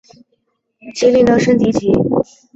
[0.95, 1.91] 麒麟的升级棋。